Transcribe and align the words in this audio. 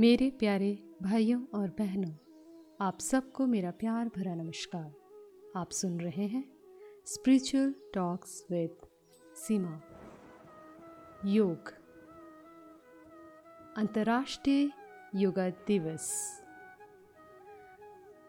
मेरे 0.00 0.30
प्यारे 0.30 0.96
भाइयों 1.02 1.46
और 1.54 1.68
बहनों, 1.68 2.12
आप 2.80 2.98
सबको 3.00 3.46
मेरा 3.46 3.70
प्यार 3.70 4.08
भरा 4.08 4.34
नमस्कार। 4.34 4.94
आप 5.56 5.70
सुन 5.70 6.00
रहे 6.00 6.26
हैं 6.26 6.52
स्पिरिचुअल 7.06 7.74
टॉक्स 7.94 8.46
विद 8.50 8.76
सीमा 9.34 9.80
योग, 11.24 11.68
अंतर्राष्ट्रीय 13.76 14.70
योगा 15.14 15.50
दिवस। 15.50 16.40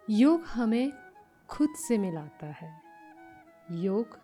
योग 0.09 0.41
हमें 0.41 0.91
खुद 1.49 1.69
से 1.88 1.97
मिलाता 1.97 2.45
है। 2.45 2.81
योग 3.71 4.19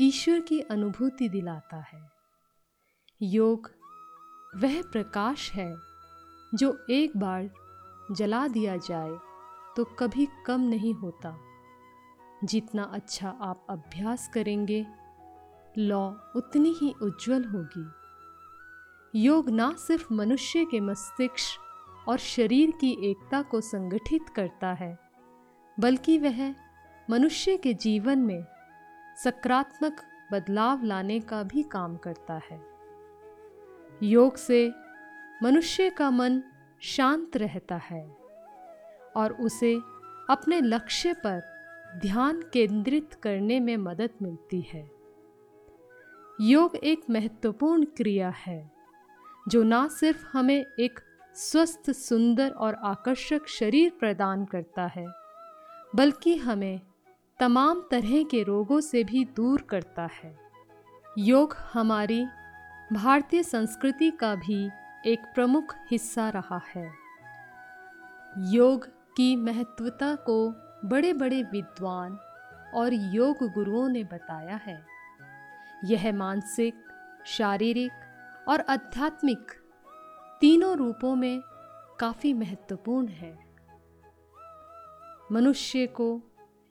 ईश्वर 0.00 0.40
की 0.40 0.60
अनुभूति 0.60 1.28
दिलाता 1.28 1.80
है। 1.80 2.08
योग 3.22 3.70
वह 4.56 4.82
प्रकाश 4.82 5.52
है 5.52 5.91
जो 6.54 6.86
एक 6.90 7.16
बार 7.16 7.50
जला 8.12 8.46
दिया 8.48 8.76
जाए 8.76 9.16
तो 9.76 9.84
कभी 9.98 10.26
कम 10.46 10.60
नहीं 10.60 10.94
होता। 10.94 11.36
जितना 12.44 12.82
अच्छा 12.82 13.28
आप 13.40 13.66
अभ्यास 13.70 14.28
करेंगे, 14.34 14.86
लौ 15.78 16.02
उतनी 16.36 16.72
ही 16.72 16.92
उज्जवल 17.02 17.44
होगी। 17.44 17.86
योग 19.14 19.50
ना 19.50 19.72
सिर्फ़ 19.78 20.12
मनुष्य 20.14 20.64
के 20.64 20.80
मस्तिष्क 20.80 22.08
और 22.08 22.18
शरीर 22.18 22.70
की 22.70 22.90
एकता 23.10 23.42
को 23.42 23.60
संगठित 23.60 24.28
करता 24.28 24.72
है, 24.72 24.98
बल्कि 25.80 26.18
वह 26.18 26.54
मनुष्य 27.10 27.56
के 27.56 27.74
जीवन 27.74 28.18
में 28.18 28.44
सकारात्मक 29.24 30.02
बदलाव 30.32 30.84
लाने 30.84 31.20
का 31.20 31.42
भी 31.42 31.62
काम 31.62 31.96
करता 31.96 32.40
है। 32.50 32.60
योग 34.02 34.36
से 34.36 34.72
मनुष्य 35.42 35.90
का 35.90 36.10
मन 36.10 36.42
शांत 36.82 37.36
रहता 37.36 37.76
है 37.76 38.16
और 39.16 39.32
उसे 39.32 39.74
अपने 40.30 40.60
लक्ष्य 40.60 41.12
पर 41.12 41.42
ध्यान 41.96 42.42
केंद्रित 42.52 43.14
करने 43.14 43.60
में 43.60 43.76
मदद 43.76 44.10
मिलती 44.22 44.60
है। 44.60 44.90
योग 46.40 46.76
एक 46.76 47.00
महत्वपूर्ण 47.10 47.84
क्रिया 47.84 48.32
है, 48.46 48.70
जो 49.48 49.62
ना 49.62 49.88
सिर्फ़ 49.88 50.26
हमें 50.32 50.66
एक 50.80 51.00
स्वस्थ, 51.34 51.90
सुंदर 51.90 52.50
और 52.50 52.74
आकर्षक 52.74 53.46
शरीर 53.48 53.90
प्रदान 54.00 54.44
करता 54.44 54.86
है, 54.86 55.06
बल्कि 55.96 56.36
हमें 56.36 56.80
तमाम 57.40 57.82
तरह 57.90 58.22
के 58.22 58.42
रोगों 58.42 58.80
से 58.80 59.04
भी 59.04 59.24
दूर 59.24 59.62
करता 59.62 60.08
है। 60.22 60.36
योग 61.18 61.54
हमारी 61.72 62.24
भारतीय 62.92 63.42
संस्कृति 63.42 64.10
का 64.10 64.34
भी 64.34 64.70
एक 65.06 65.20
प्रमुख 65.34 65.74
हिस्सा 65.90 66.28
रहा 66.28 66.60
है। 66.74 66.92
योग 68.38 68.86
की 68.88 69.36
महत्वता 69.36 70.14
को 70.14 70.50
बड़े 70.84 71.12
बड़े 71.12 71.42
विद्वान 71.42 72.18
और 72.74 72.92
योग 72.92 73.36
गुरुओं 73.36 73.88
ने 73.88 74.04
बताया 74.04 74.56
है। 74.56 74.86
यह 75.84 76.12
मानसिक, 76.12 76.74
शारीरिक 77.26 77.92
और 78.48 78.60
आध्यात्मिक 78.60 79.52
तीनों 80.40 80.76
रूपों 80.76 81.14
में 81.14 81.42
काफ़ी 82.00 82.34
महत्वपूर्ण 82.34 83.08
है। 83.08 83.38
मनुष्य 85.32 85.86
को 85.86 86.22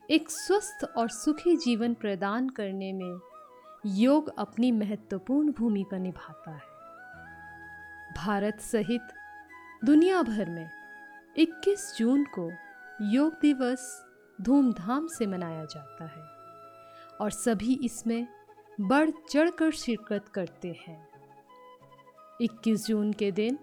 एक 0.10 0.30
स्वस्थ 0.30 0.86
और 0.98 1.10
सुखी 1.10 1.58
जीवन 1.58 1.94
प्रदान 1.94 2.50
करने 2.50 2.94
में 2.94 3.20
योग 3.86 4.40
अपनी 4.40 4.72
महत्वपूर्ण 4.72 5.52
भूमिका 5.52 5.98
निभाता 5.98 6.52
है। 6.52 6.71
भारत 8.18 8.60
सहित 8.60 9.02
दुनिया 9.86 10.22
भर 10.22 10.50
में 10.50 10.70
21 11.40 11.98
जून 11.98 12.24
को 12.24 12.52
योग 13.02 13.34
दिवस 13.42 14.06
धूमधाम 14.42 15.08
से 15.08 15.26
मनाया 15.26 15.66
जाता 15.66 16.06
है 16.06 16.24
और 17.22 17.32
सभी 17.32 17.80
इसमें 17.84 18.28
बढ़ 18.82 19.10
चढ़कर 19.30 19.72
शिरकत 19.72 20.28
करते 20.28 20.84
हैं। 20.88 21.08
21 22.42 22.88
जून 22.88 23.14
के 23.14 23.32
दिन 23.32 23.60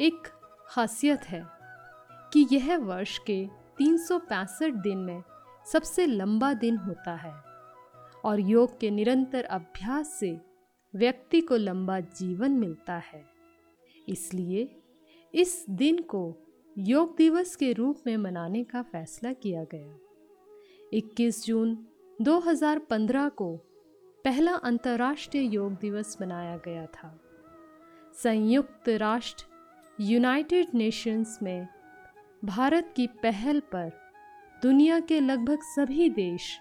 एक 0.00 0.28
खासियत 0.68 1.24
है 1.24 1.42
कि 2.32 2.46
यह 2.52 2.76
वर्ष 2.76 3.18
के 3.18 3.46
तीन 3.78 3.98
सौ 3.98 4.18
पैंसठ 4.18 4.72
दिन 4.72 4.98
में 4.98 5.22
सबसे 5.72 6.06
लंबा 6.06 6.52
दिन 6.52 6.76
होता 6.76 7.14
है 7.14 7.34
और 8.24 8.40
योग 8.40 8.80
के 8.80 8.90
निरंतर 8.90 9.44
अभ्यास 9.44 10.12
से 10.12 10.40
व्यक्ति 10.94 11.40
को 11.40 11.56
लंबा 11.56 12.00
जीवन 12.00 12.50
मिलता 12.50 12.94
है। 12.94 13.24
इसलिए 14.08 14.76
इस 15.34 15.66
दिन 15.70 15.98
को 15.98 16.36
योग 16.78 17.16
दिवस 17.16 17.56
के 17.56 17.72
रूप 17.72 17.98
में 18.06 18.16
मनाने 18.16 18.64
का 18.64 18.82
फैसला 18.82 19.32
किया 19.32 19.64
गया। 19.64 19.98
21 20.92 21.46
जून 21.46 21.86
2015 22.20 23.28
को 23.28 23.56
पहला 24.24 24.54
अंतर्राष्ट्रीय 24.54 25.54
योग 25.54 25.72
दिवस 25.72 26.16
मनाया 26.20 26.56
गया 26.56 26.86
था। 26.86 27.20
संयुक्त 28.14 28.88
राष्ट्र 28.88 29.44
यूनाइटेड 30.00 30.66
नेशंस 30.74 31.38
में 31.42 31.68
भारत 32.44 32.92
की 32.96 33.06
पहल 33.06 33.60
पर 33.60 33.92
दुनिया 34.62 35.00
के 35.00 35.20
लगभग 35.20 35.58
सभी 35.62 36.10
देश 36.10 36.58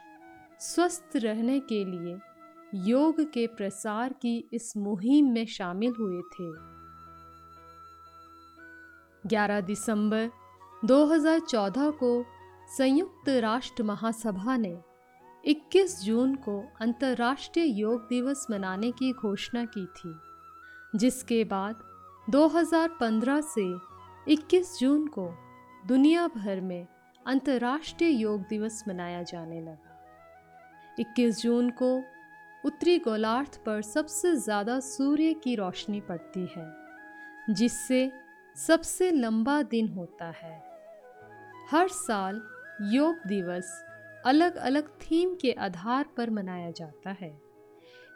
स्वस्थ 0.59 1.11
रहने 1.15 1.59
के 1.59 1.85
लिए 1.85 2.28
योग 2.75 3.21
के 3.21 3.47
प्रसार 3.47 4.13
की 4.13 4.49
इस 4.53 4.77
मुहिम 4.77 5.31
में 5.31 5.45
शामिल 5.45 5.93
हुए 5.99 6.21
थे। 6.21 6.51
11 9.29 9.61
दिसंबर 9.61 10.29
2014 10.85 11.91
को 11.91 12.25
संयुक्त 12.77 13.29
राष्ट्र 13.29 13.83
महासभा 13.83 14.57
ने 14.57 14.79
21 15.45 16.03
जून 16.03 16.35
को 16.35 16.63
अंतर्राष्ट्रीय 16.81 17.65
योग 17.65 18.01
दिवस 18.01 18.47
मनाने 18.51 18.91
की 18.91 19.13
घोषणा 19.13 19.65
की 19.65 19.85
थी, 19.85 20.15
जिसके 20.95 21.43
बाद 21.43 21.75
2015 22.29 23.41
से 23.41 23.77
21 24.31 24.77
जून 24.79 25.07
को 25.07 25.29
दुनिया 25.87 26.27
भर 26.27 26.61
में 26.61 26.87
अंतर्राष्ट्रीय 27.27 28.09
योग 28.09 28.41
दिवस 28.41 28.83
मनाया 28.87 29.23
जाने 29.23 29.61
लगा। 29.61 30.05
21 30.99 31.41
जून 31.41 31.69
को 31.69 32.18
उत्तरी 32.63 32.97
गोलार्ध 32.99 33.57
पर 33.65 33.81
सबसे 33.81 34.35
ज़्यादा 34.35 34.79
सूर्य 34.79 35.33
की 35.33 35.55
रोशनी 35.55 35.99
पड़ती 36.01 36.47
है, 36.55 36.65
जिससे 37.49 38.11
सबसे 38.55 39.11
लंबा 39.11 39.61
दिन 39.63 39.87
होता 39.87 40.29
है। 40.37 40.57
हर 41.71 41.87
साल 41.89 42.41
योग 42.93 43.27
दिवस 43.27 43.71
अलग 44.25 44.55
अलग 44.57 44.89
थीम 45.01 45.35
के 45.35 45.51
आधार 45.59 46.05
पर 46.17 46.29
मनाया 46.29 46.71
जाता 46.71 47.11
है। 47.11 47.31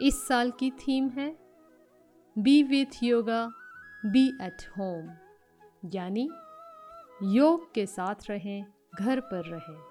इस 0.02 0.28
साल 0.28 0.52
की 0.52 0.70
थीम 0.80 1.10
है 1.10 1.30
be 2.36 2.62
with 2.64 3.04
yoga 3.04 3.46
be 4.06 4.28
at 4.42 4.68
home 4.78 5.10
यानी 5.94 6.30
योग 7.24 7.74
के 7.74 7.86
साथ 7.86 8.30
रहें, 8.30 8.66
घर 8.96 9.20
पर 9.22 9.46
रहें। 9.46 9.82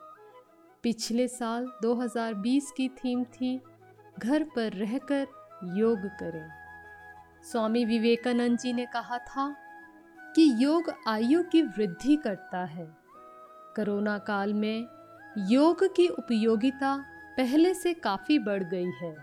पिछले 0.85 1.27
साल 1.31 1.67
2020 1.83 2.71
की 2.71 2.89
थीम 2.97 3.25
थी 3.27 3.61
घर 4.23 4.43
पर 4.43 4.73
रहकर 4.73 5.27
योग 5.77 6.07
करें। 6.07 6.49
स्वामी 7.45 7.85
विवेकानंद 7.85 8.59
जी 8.59 8.73
ने 8.73 8.87
कहा 8.87 9.19
था 9.19 9.57
कि 10.37 10.55
योग 10.59 10.93
आयु 11.09 11.43
की 11.43 11.63
वृद्धि 11.63 12.17
करता 12.17 12.65
है। 12.65 12.87
कोरोना 13.77 14.19
काल 14.19 14.55
में 14.55 14.87
योग 15.39 15.85
की 15.97 16.09
उपयोगिता 16.09 16.97
पहले 17.37 17.75
से 17.75 17.95
काफ़ी 17.95 18.39
बढ़ 18.39 18.63
गई 18.63 18.91
है। 19.03 19.15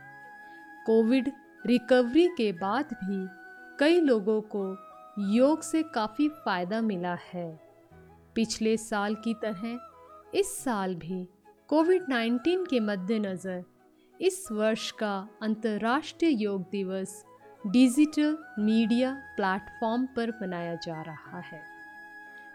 कोविड 0.85 1.31
रिकवरी 1.65 2.27
के 2.27 2.51
बाद 2.51 2.85
भी 3.03 3.27
कई 3.79 3.99
लोगों 4.01 4.41
को 4.41 4.65
योग 5.19 5.61
से 5.61 5.83
काफ़ी 5.83 6.29
फ़ायदा 6.29 6.81
मिला 6.81 7.17
है। 7.33 7.59
पिछले 8.35 8.77
साल 8.77 9.15
की 9.15 9.33
तरह 9.33 9.79
इस 10.35 10.57
साल 10.63 10.95
भी 10.95 11.27
कोविड 11.67 12.03
19 12.03 12.65
के 12.69 12.79
मद्देनज़र 12.79 13.63
इस 14.21 14.47
वर्ष 14.51 14.91
का 14.91 15.29
अंतर्राष्ट्रीय 15.41 16.43
योग 16.43 16.61
दिवस 16.61 17.25
डिजिटल 17.67 18.37
मीडिया 18.59 19.11
प्लेटफॉर्म 19.35 20.05
पर 20.05 20.29
मनाया 20.41 20.75
जा 20.75 21.01
रहा 21.01 21.39
है। 21.39 21.61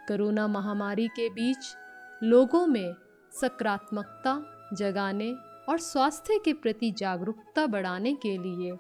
कोरोना 0.09 0.47
महामारी 0.47 1.09
के 1.09 1.29
बीच 1.31 1.77
लोगों 2.23 2.67
में 2.67 2.95
सकारात्मकता 3.41 4.35
जगाने 4.73 5.33
और 5.69 5.79
स्वास्थ्य 5.79 6.39
के 6.45 6.53
प्रति 6.53 6.91
जागरूकता 6.91 7.67
बढ़ाने 7.67 8.15
के 8.15 8.39
लिए 8.39 8.77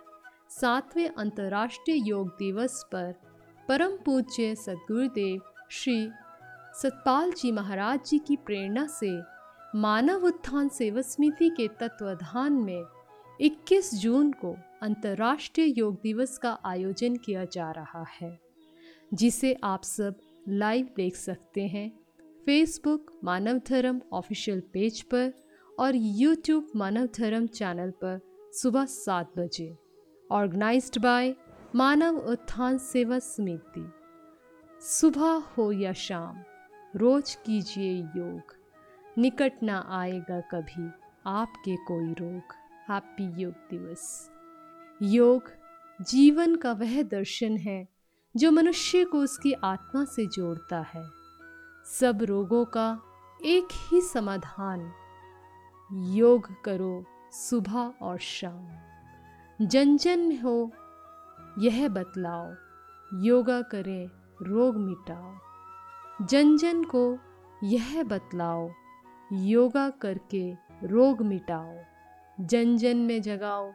सातवें 0.50 1.08
अंतर्राष्ट्रीय 1.08 2.08
योग 2.08 2.28
दिवस 2.28 2.82
पर 2.92 3.14
परम 3.68 3.96
पूज्य 3.96 4.54
सदगुरुदेव 4.54 5.42
श्री 5.70 6.10
सतपाल 6.82 7.32
जी 7.32 7.52
महाराज 7.52 8.00
जी 8.06 8.18
की 8.18 8.36
प्रेरणा 8.36 8.86
से 8.86 9.33
मानव 9.76 10.24
उत्थान 10.24 10.68
सेवा 10.68 11.00
समिति 11.00 11.48
के 11.50 11.68
तत्वाधान 11.68 12.52
में 12.52 12.84
21 13.40 13.94
जून 13.94 14.30
को 14.32 14.56
अंतर्राष्ट्रीय 14.82 15.74
योग 15.78 15.98
दिवस 16.02 16.38
का 16.38 16.58
आयोजन 16.64 17.16
किया 17.16 17.44
जा 17.44 17.70
रहा 17.70 18.04
है, 18.20 18.40
जिसे 19.14 19.56
आप 19.64 19.82
सब 19.82 20.20
लाइव 20.48 20.88
देख 20.96 21.16
सकते 21.16 21.66
हैं। 21.66 21.90
फेसबुक 22.44 23.20
मानव 23.24 23.60
धर्म 23.68 24.00
ऑफिशियल 24.12 24.60
पेज 24.72 25.02
पर 25.02 25.32
और 25.78 25.92
यूट्यूब 25.96 26.70
मानव 26.76 27.08
धर्म 27.18 27.46
चैनल 27.46 27.90
पर 27.90 28.20
सुबह 28.52 28.84
सात 28.84 29.38
बजे। 29.38 29.76
ऑर्गेनाइज्ड 30.30 31.02
बाय 31.02 31.34
मानव 31.74 32.18
उत्थान 32.18 32.78
सेवा 32.78 33.18
समिति। 33.18 33.90
सुबह 34.80 35.42
हो 35.56 35.72
या 35.72 35.92
शाम, 35.92 36.42
रोज 36.96 37.34
कीजिए 37.34 37.92
योग। 38.16 38.53
निकट 39.18 39.52
ना 39.62 39.86
आएगा 39.88 40.40
कभी 40.40 40.90
आपके 41.26 41.76
कोई 41.76 42.12
रोग। 42.12 42.42
हैप्पी 42.90 43.42
योग 43.42 43.52
दिवस। 43.52 44.30
योग 45.02 45.50
जीवन 46.00 46.56
का 46.56 46.72
वह 46.72 47.02
दर्शन 47.02 47.56
है 47.56 47.88
जो 48.36 48.50
मनुष्य 48.50 49.04
को 49.04 49.18
उसकी 49.18 49.52
आत्मा 49.52 50.04
से 50.04 50.26
जोड़ता 50.26 50.80
है। 50.80 51.08
सब 51.98 52.18
रोगों 52.22 52.64
का 52.64 53.00
एक 53.44 53.68
ही 53.72 54.00
समाधान। 54.00 54.92
योग 55.92 56.62
करो 56.64 57.04
सुबह 57.32 57.78
और 57.78 58.18
शाम। 58.18 58.68
जन 59.66 59.96
जन 59.96 60.40
हो, 60.40 60.70
यह 61.58 61.88
बतलाओ। 61.88 62.54
योगा 63.24 63.62
करें, 63.62 64.10
रोग 64.42 64.76
मिटाओ। 64.76 65.34
जन 66.26 66.56
जन 66.56 66.84
को 66.84 67.18
यह 67.64 68.02
बतलाओ 68.02 68.70
योगा 69.32 69.90
करके 69.90 70.54
रोग 70.82 71.22
मिटाओ। 71.22 71.76
जन 72.40 72.76
जन 72.76 72.96
में 72.96 73.22
जगाओ। 73.22 73.72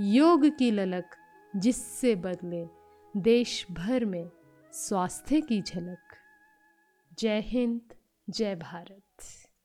योग 0.00 0.56
की 0.56 0.70
ललक 0.70 1.16
जिससे 1.56 2.14
बदले 2.14 2.68
देश 3.16 3.66
भर 3.70 4.04
में 4.04 4.30
स्वास्थ्य 4.72 5.40
की 5.40 5.62
झलक। 5.62 5.98
जय 7.18 7.40
हिंद, 7.40 7.80
जय 8.30 8.54
भारत। 8.54 9.41